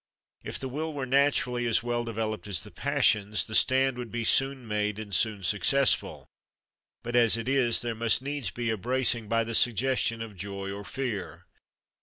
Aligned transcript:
If 0.43 0.57
the 0.57 0.67
will 0.67 0.95
were 0.95 1.05
naturally 1.05 1.67
as 1.67 1.83
well 1.83 2.03
developed 2.03 2.47
as 2.47 2.61
the 2.63 2.71
passions, 2.71 3.45
the 3.45 3.53
stand 3.53 3.99
would 3.99 4.11
be 4.11 4.23
soon 4.23 4.67
made 4.67 4.97
and 4.97 5.13
soon 5.13 5.43
successful; 5.43 6.25
but 7.03 7.15
as 7.15 7.37
it 7.37 7.47
is 7.47 7.81
there 7.81 7.93
must 7.93 8.19
needs 8.19 8.49
be 8.49 8.71
a 8.71 8.77
bracing 8.77 9.27
by 9.27 9.43
the 9.43 9.53
suggestion 9.53 10.23
of 10.23 10.35
joy 10.35 10.71
or 10.71 10.83
fear. 10.83 11.45